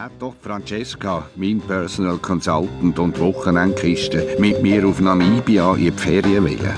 Hat 0.00 0.12
doch 0.18 0.32
Francesca, 0.40 1.26
mein 1.36 1.60
Personal 1.60 2.16
Consultant 2.16 2.98
und 2.98 3.20
Wochenendkiste, 3.20 4.34
mit 4.38 4.62
mir 4.62 4.86
auf 4.86 4.98
Namibia 4.98 5.74
in 5.74 5.84
die 5.84 5.90
Ferien 5.90 6.46
wählen. 6.46 6.74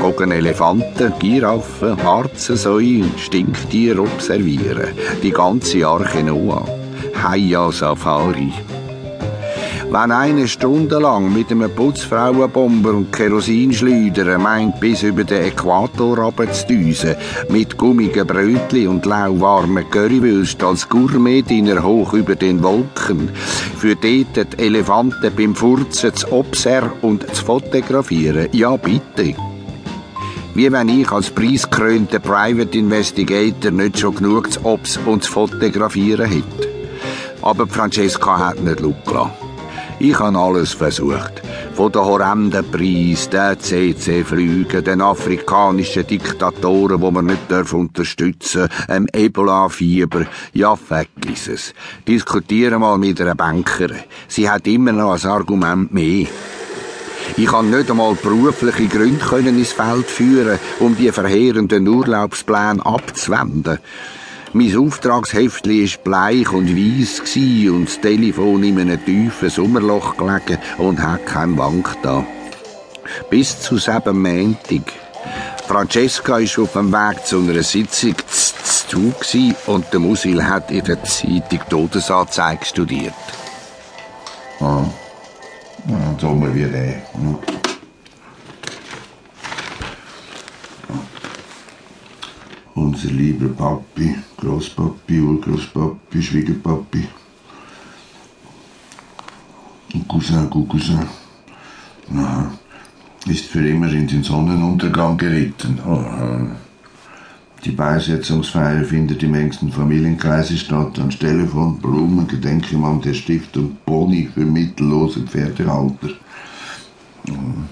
Gucken 0.00 0.30
Elefanten, 0.30 1.12
Giraffen, 1.18 2.02
Warzen, 2.02 2.56
Säue 2.56 3.02
und 3.02 3.20
Stinktiere 3.20 4.00
observieren. 4.00 4.94
Die 5.22 5.30
ganze 5.30 5.86
Arche 5.86 6.22
Noah. 6.22 6.66
Heia 7.22 7.70
Safari. 7.70 8.50
Wenn 9.94 10.10
eine 10.10 10.48
Stunde 10.48 10.98
lang 10.98 11.32
mit 11.32 11.52
einem 11.52 11.70
Putzfrauenbomber 11.70 12.94
und 12.94 13.12
Kerosinschleudern 13.12 14.42
meint, 14.42 14.80
bis 14.80 15.04
über 15.04 15.22
den 15.22 15.44
Äquator 15.44 16.18
runterzudüsen, 16.18 17.14
mit 17.48 17.78
gummigen 17.78 18.26
Brötli 18.26 18.88
und 18.88 19.06
lauwarmen 19.06 19.88
Currywürst 19.88 20.60
als 20.64 20.88
Gourmet-Dinner 20.88 21.80
hoch 21.84 22.12
über 22.12 22.34
den 22.34 22.60
Wolken, 22.64 23.30
für 23.76 23.94
dort 23.94 24.58
die 24.58 24.64
Elefanten 24.64 25.32
beim 25.32 25.54
Furzen 25.54 26.12
zu 26.12 26.32
obser 26.32 26.90
und 27.02 27.32
zu 27.32 27.44
fotografieren, 27.44 28.48
ja 28.50 28.76
bitte. 28.76 29.36
Wie 30.54 30.72
wenn 30.72 30.88
ich 30.88 31.12
als 31.12 31.30
preisgekrönter 31.30 32.18
Private 32.18 32.76
Investigator 32.76 33.70
nicht 33.70 34.00
schon 34.00 34.16
genug 34.16 34.50
zu 34.50 34.64
Obs 34.64 34.98
und 35.06 35.22
zu 35.22 35.30
fotografieren 35.30 36.28
hätte. 36.28 36.68
Aber 37.42 37.68
Francesca 37.68 38.48
hat 38.48 38.60
nicht 38.60 38.80
Luck 38.80 39.04
gelassen. 39.04 39.43
Ich 40.00 40.18
habe 40.18 40.38
alles 40.38 40.72
versucht. 40.72 41.42
Von 41.74 41.92
den 41.92 42.02
horrenden 42.02 42.70
Preis, 42.70 43.28
den 43.30 43.58
CC-Flügen, 43.58 44.84
den 44.84 45.00
afrikanischen 45.00 46.06
Diktatoren, 46.06 47.00
die 47.00 47.10
man 47.10 47.26
nicht 47.26 47.72
unterstützen 47.72 48.68
darf, 48.68 48.86
dem 48.86 49.06
Ebola-Fieber. 49.12 50.26
Ja, 50.52 50.74
vergiss 50.76 51.48
es. 51.48 51.74
Diskutiere 52.06 52.78
mal 52.78 52.98
mit 52.98 53.20
einer 53.20 53.34
Bankerin. 53.34 54.00
Sie 54.28 54.50
hat 54.50 54.66
immer 54.66 54.92
noch 54.92 55.12
ein 55.12 55.30
Argument 55.30 55.92
mehr. 55.94 56.26
Ich 57.36 57.46
kann 57.46 57.70
nicht 57.70 57.90
einmal 57.90 58.14
berufliche 58.14 58.86
Gründe 58.86 59.48
ins 59.48 59.72
Feld 59.72 60.06
führen, 60.06 60.58
um 60.80 60.96
die 60.96 61.10
verheerenden 61.10 61.88
Urlaubspläne 61.88 62.84
abzuwenden. 62.84 63.78
Mein 64.56 64.76
Auftragsheftli 64.76 65.84
war 65.84 65.98
bleich 66.04 66.52
und 66.52 66.68
weiss 66.76 67.18
und 67.68 67.86
das 67.86 68.00
Telefon 68.00 68.62
in 68.62 68.78
einem 68.78 69.04
tiefen 69.04 69.50
Sommerloch 69.50 70.16
gelegen 70.16 70.58
und 70.78 71.02
hat 71.02 71.26
keinen 71.26 71.58
Wank 71.58 71.96
da. 72.04 72.24
Bis 73.30 73.60
zu 73.60 73.78
sieben 73.78 74.22
Montag. 74.22 74.92
Francesca 75.66 76.34
war 76.34 76.62
auf 76.62 76.72
dem 76.72 76.92
Weg 76.92 77.26
zu 77.26 77.40
einer 77.40 77.64
Sitzung 77.64 78.14
zu 78.28 79.12
und 79.66 79.92
der 79.92 79.98
Musil 79.98 80.46
hat 80.46 80.70
in 80.70 80.84
der 80.84 81.02
Zeitung 81.02 81.60
Todesanzeige 81.68 82.64
studiert. 82.64 83.12
Ah. 84.60 84.84
Ein 85.88 86.16
Sommer 86.20 86.54
wie 86.54 86.62
der. 86.62 87.02
Unser 93.04 93.16
lieber 93.16 93.48
Papi, 93.48 94.14
Großpapi, 94.38 95.20
Urgroßpapi, 95.20 96.22
Schwiegerpapi 96.22 97.06
und 99.92 100.08
Cousin, 100.08 100.48
Cousin, 100.48 101.00
na, 102.08 102.50
ist 103.26 103.44
für 103.44 103.68
immer 103.68 103.92
in 103.92 104.06
den 104.06 104.22
Sonnenuntergang 104.22 105.18
geritten. 105.18 105.78
Oh, 105.86 106.02
die 107.62 107.72
Beisetzungsfeier 107.72 108.84
findet 108.84 109.22
im 109.22 109.34
engsten 109.34 109.70
Familienkreise 109.70 110.56
statt. 110.56 110.98
Anstelle 110.98 111.46
von 111.46 111.78
Blumen 111.78 112.26
gedenke 112.26 112.78
man 112.78 113.02
der 113.02 113.12
Stiftung 113.12 113.76
Pony 113.84 114.30
für 114.32 114.46
mittellose 114.46 115.20
Pferdehalter. 115.20 116.08
Und 117.28 117.68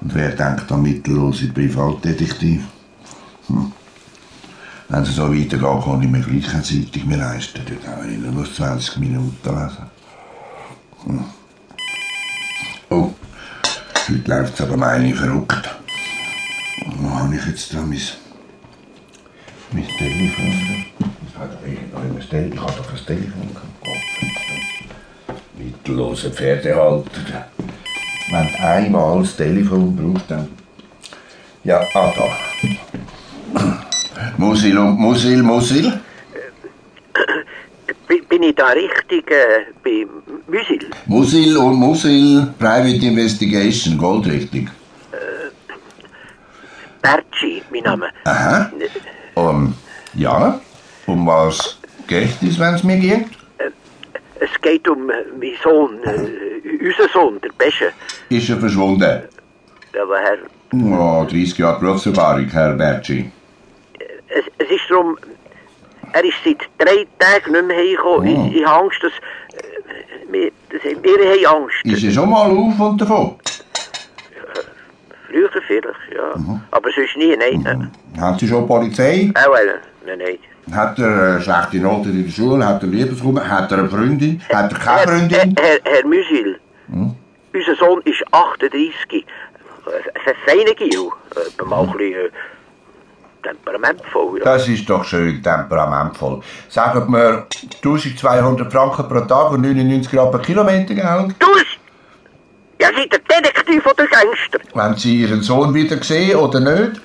wer 0.00 0.30
denkt 0.30 0.70
an 0.70 0.82
mittellose 0.82 1.48
Privatdetektiv? 1.48 2.62
Hm. 3.48 3.72
Wenn 4.88 5.02
es 5.02 5.16
so 5.16 5.32
weitergeht, 5.34 5.84
kann 5.84 6.02
ich 6.02 6.08
mir 6.08 6.20
gleich 6.20 6.54
eine 6.54 6.62
Zeitung 6.62 7.08
mehr 7.08 7.18
leisten. 7.18 7.60
Dort 7.66 7.96
habe 7.96 8.06
ich 8.06 8.18
nur 8.18 8.52
20 8.52 8.98
Minuten 8.98 9.36
lesen. 9.44 9.90
Hm. 11.04 11.24
Oh, 12.90 13.12
heute 14.08 14.30
läuft 14.30 14.54
es 14.54 14.60
aber 14.60 14.76
meine 14.76 15.14
verrückt. 15.14 15.76
Wo 16.98 17.10
habe 17.10 17.34
ich 17.34 17.46
jetzt 17.46 17.74
da 17.74 17.78
mein, 17.78 18.00
mein 19.72 19.88
Telefon? 19.98 20.84
Ich 21.26 21.36
habe 21.36 22.72
doch 22.76 22.92
ein 22.92 23.06
Telefon. 23.06 23.50
Gehabt. 23.52 23.66
Mittellose 25.58 26.30
Pferdehalter. 26.30 27.48
Wenn 28.30 28.46
du 28.46 28.60
einmal 28.60 29.20
das 29.20 29.36
Telefon 29.36 29.96
brauchst, 29.96 30.30
dann... 30.30 30.48
Ja, 31.64 31.80
ah, 31.94 32.12
da. 32.16 32.45
Musil 34.38 34.78
und 34.78 34.98
Musil, 34.98 35.42
Musil? 35.42 35.92
Bin 38.28 38.42
ich 38.42 38.54
da 38.54 38.68
richtig 38.68 39.30
äh, 39.30 39.72
bei 39.82 40.06
Musil? 40.46 40.90
Musil 41.06 41.56
und 41.56 41.74
Musil, 41.76 42.48
Private 42.58 43.06
Investigation, 43.06 43.96
goldrichtig. 43.96 44.68
Berci, 47.02 47.62
mein 47.70 47.82
Name. 47.84 48.08
Aha. 48.24 48.70
Um, 49.34 49.74
ja, 50.14 50.60
um 51.06 51.26
was 51.26 51.78
geht 52.08 52.42
es, 52.42 52.58
wenn 52.58 52.74
es 52.74 52.82
mir 52.82 52.96
geht? 52.98 53.26
Es 54.40 54.60
geht 54.60 54.86
um 54.88 55.08
äh, 55.08 55.14
meinen 55.38 55.56
Sohn, 55.62 55.98
äh, 56.04 56.84
unseren 56.86 57.08
Sohn, 57.12 57.40
der 57.40 57.50
Besche. 57.56 57.92
Ist 58.28 58.50
er 58.50 58.58
verschwunden? 58.58 59.22
Aber 60.02 60.18
Herr, 60.18 60.38
Oh, 60.72 61.24
30 61.24 61.58
Jahre 61.58 61.78
Berufserfahrung, 61.80 62.48
Herr 62.48 62.74
Bertschi. 62.74 63.30
Es, 64.86 64.90
es 64.90 64.90
ist 64.90 64.90
darum, 64.90 65.18
er 66.12 66.24
ist 66.24 66.36
seit 66.44 66.68
drei 66.78 67.06
Tagen 67.18 67.52
nicht 67.52 67.66
mehr 67.66 67.76
hergekommen. 67.76 68.36
Oh. 68.36 68.46
Ich, 68.48 68.56
ich 68.56 68.66
habe 68.66 68.84
Angst, 68.84 69.02
dass... 69.02 69.12
Wir, 70.28 70.50
dass 70.70 70.82
wir 70.82 71.46
haben 71.46 71.62
Angst. 71.62 71.76
Ist 71.84 72.04
er 72.04 72.10
schon 72.10 72.30
mal 72.30 72.50
auf 72.50 72.80
und 72.80 73.00
davon? 73.00 73.36
Früher 75.28 75.50
vielleicht, 75.66 76.14
ja. 76.14 76.60
Aber 76.70 76.90
sonst 76.90 77.16
nie, 77.16 77.36
nein. 77.36 77.90
Mhm. 78.14 78.20
Haben 78.20 78.38
Sie 78.38 78.48
schon 78.48 78.66
Polizei? 78.66 79.30
Auch 79.34 79.54
äh, 79.54 79.78
nein, 80.06 80.18
nein. 80.18 80.38
Hat 80.72 80.98
er 80.98 81.40
schlechte 81.40 81.76
Noten 81.78 82.10
in 82.10 82.24
der 82.24 82.32
Schule? 82.32 82.66
Hat 82.66 82.82
er 82.82 82.88
Liebeskummer? 82.88 83.48
Hat 83.48 83.70
er 83.70 83.78
eine 83.78 83.88
Freundin? 83.88 84.42
Hat 84.52 84.72
er 84.72 84.78
keine 84.78 85.12
Freundin? 85.12 85.54
Herr, 85.56 85.64
Herr, 85.64 85.78
Herr 85.84 86.06
Musil, 86.06 86.58
unser 87.52 87.76
Sohn 87.76 88.00
ist 88.02 88.24
38. 88.32 89.24
Ein 89.86 90.34
feiner 90.44 90.74
Gil. 90.74 90.88
Äh, 90.90 91.64
mal 91.64 91.82
ein 91.82 91.92
bisschen 91.92 92.30
temperamentvoll. 93.46 94.38
Ja. 94.38 94.44
Das 94.44 94.68
ist 94.68 94.88
doch 94.88 95.04
schön 95.04 95.42
temperamentvoll. 95.42 96.40
Sagen 96.68 97.12
wir 97.12 97.46
1200 97.84 98.72
Franken 98.72 99.08
pro 99.08 99.20
Tag 99.20 99.52
und 99.52 99.62
99 99.62 100.10
Gramm 100.10 100.30
per 100.30 100.40
Kilometer, 100.40 100.94
gell? 100.94 101.28
Du 101.38 101.46
bist... 101.54 101.78
Ja, 102.80 102.88
seid 102.94 103.10
der 103.12 103.20
Detektiv 103.40 103.86
oder 103.86 104.06
Gangster. 104.06 104.58
Wenn 104.74 104.96
Sie 104.96 105.22
Ihren 105.22 105.42
Sohn 105.42 105.72
wieder 105.72 106.02
sehen 106.02 106.36
oder 106.36 106.60
nicht? 106.60 107.00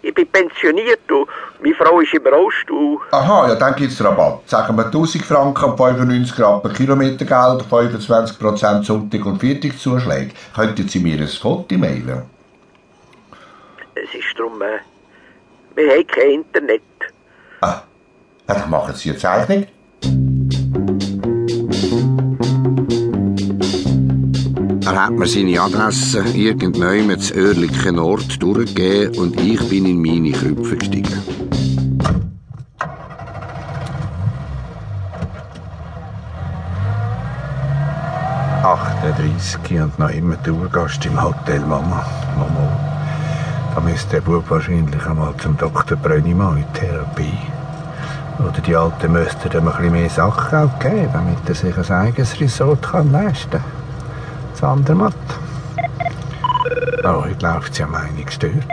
Ich 0.00 0.14
bin 0.14 0.26
pensioniert 0.28 1.10
und 1.10 1.28
meine 1.62 1.74
Frau 1.74 2.00
ist 2.00 2.12
im 2.12 2.26
Rollstuhl. 2.26 2.98
Aha, 3.10 3.48
ja, 3.48 3.54
dann 3.54 3.74
gibt's 3.74 4.02
Rabatt. 4.04 4.48
Sagen 4.48 4.76
wir 4.76 4.86
1000 4.86 5.24
Franken 5.24 5.64
und 5.64 5.76
95 5.78 6.36
Gramm 6.36 6.62
per 6.62 6.72
Kilometer 6.72 7.24
Geld, 7.24 7.62
25% 7.70 8.84
Sonntag- 8.84 9.24
und 9.24 9.40
Viertagszuschläge. 9.40 10.32
Könnten 10.54 10.88
Sie 10.88 11.00
mir 11.00 11.18
ein 11.18 11.28
Foto 11.28 11.76
mailen? 11.76 12.22
Es 13.94 14.14
ist 14.14 14.38
darum... 14.38 14.60
Äh, 14.60 14.80
wir 15.74 15.90
haben 15.90 16.06
kein 16.06 16.30
Internet. 16.30 16.82
Ah, 17.60 17.82
dann 18.46 18.70
machen 18.70 18.94
Sie 18.94 19.10
eine 19.10 19.18
Zeichnung. 19.18 19.66
Er 24.86 25.06
hat 25.06 25.12
mir 25.12 25.26
seine 25.26 25.60
Adresse 25.60 26.24
irgendwann 26.34 27.18
zu 27.18 27.34
örtlichen 27.34 27.98
Ort 27.98 28.42
durchgegeben 28.42 29.18
und 29.18 29.40
ich 29.40 29.68
bin 29.68 29.86
in 29.86 30.00
meine 30.00 30.32
Krüpfe 30.32 30.76
gestiegen. 30.76 31.22
und 39.84 39.98
noch 39.98 40.10
immer 40.10 40.42
Tourgast 40.42 41.04
im 41.06 41.22
Hotel 41.22 41.60
Mama. 41.60 42.04
Mama. 42.36 42.93
Da 43.74 43.80
müsste 43.80 44.10
der 44.10 44.20
Bub 44.20 44.48
wahrscheinlich 44.50 45.04
einmal 45.04 45.36
zum 45.38 45.56
Dr. 45.56 45.96
Brönnimann 45.96 46.58
in 46.58 46.72
Therapie. 46.74 47.38
Oder 48.38 48.60
die 48.60 48.76
Alten 48.76 49.12
müssten 49.12 49.50
ihm 49.50 49.58
ein 49.58 49.64
bisschen 49.64 49.92
mehr 49.92 50.10
Sachgeld 50.10 50.78
geben, 50.80 51.10
damit 51.12 51.48
er 51.48 51.54
sich 51.54 51.76
ein 51.76 51.90
eigenes 51.90 52.40
Resort 52.40 52.82
kann 52.82 53.10
leisten 53.10 53.50
kann. 53.50 53.64
Das 54.52 54.62
andere 54.62 54.94
Matt. 54.94 55.14
Oh, 57.02 57.24
heute 57.24 57.46
läuft 57.46 57.72
es 57.72 57.78
ja 57.78 57.86
meine 57.86 58.24
gestört. 58.24 58.64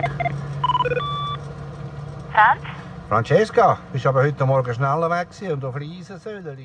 Franz? 2.32 2.62
Francesca, 3.08 3.78
bist 3.92 4.06
aber 4.06 4.22
heute 4.22 4.46
Morgen 4.46 4.72
schneller 4.72 5.10
weg 5.10 5.28
und 5.52 5.64
auf 5.64 5.76
Riesensöder. 5.76 6.56